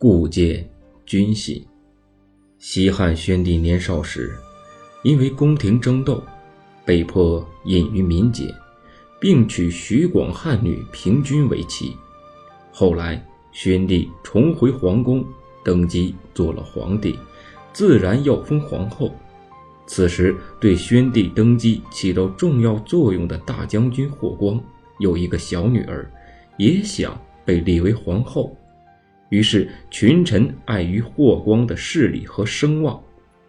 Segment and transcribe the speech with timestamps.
[0.00, 0.66] 故见
[1.04, 1.62] 君信。
[2.58, 4.34] 西汉宣帝年少时，
[5.04, 6.22] 因为宫廷争斗，
[6.86, 8.48] 被迫隐于民间，
[9.20, 11.94] 并娶徐广汉女平君为妻。
[12.72, 15.22] 后来，宣帝重回皇宫，
[15.62, 17.18] 登基做了皇帝，
[17.70, 19.14] 自然要封皇后。
[19.86, 24.58] 此时，对宣帝登基起到重要作用的大将军霍光
[24.98, 26.10] 有一个小女儿，
[26.56, 28.56] 也想被立为皇后。
[29.30, 33.02] 于是，群臣碍于霍光的势力和声望，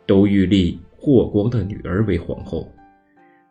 [0.07, 2.71] 都欲立霍光的女儿为皇后。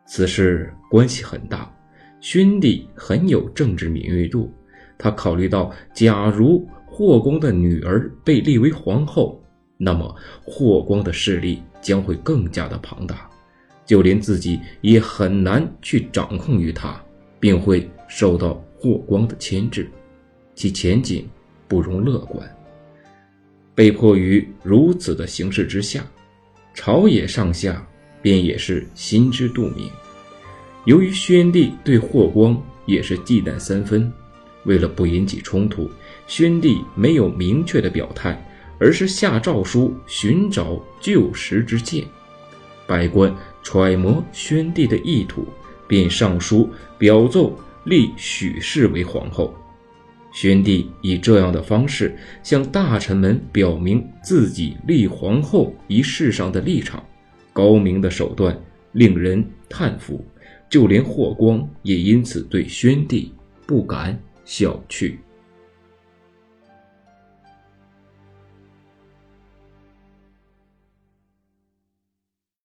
[0.07, 1.71] 此事关系很大，
[2.19, 4.51] 宣帝很有政治敏锐度。
[4.97, 9.41] 他考虑到，假如霍光的女儿被立为皇后，
[9.77, 11.61] 那么霍光的势力。
[11.81, 13.27] 将会更加的庞大，
[13.87, 17.03] 就连自己也很难去掌控于他，
[17.39, 19.89] 并会受到霍光的牵制，
[20.53, 21.27] 其前景
[21.71, 22.45] 不容乐观。
[23.73, 26.05] 被迫于如此的形势之下，
[26.73, 27.81] 朝野上下
[28.21, 29.89] 便也是心知肚明。
[30.83, 34.11] 由于宣帝对霍光也是忌惮三分，
[34.65, 35.89] 为了不引起冲突，
[36.27, 38.37] 宣帝没有明确的表态。
[38.83, 42.03] 而是下诏书寻找旧时之剑，
[42.87, 45.45] 百官揣摩宣帝的意图，
[45.87, 46.67] 便上书
[46.97, 49.55] 表奏立许氏为皇后。
[50.33, 57.03] 宣帝以这样的方式向大臣们表明自己立皇后一事上的立场，
[57.51, 58.57] 高明的手段
[58.93, 60.25] 令人叹服，
[60.69, 63.33] 就连霍光也因此对宣帝
[63.65, 65.15] 不敢小觑。